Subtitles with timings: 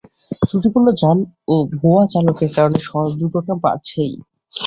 [0.41, 1.17] ত্রুটিপূর্ণ যান
[1.47, 4.13] ও ভুয়া চালকের কারণে সড়ক দুর্ঘটনা বাড়ছেই।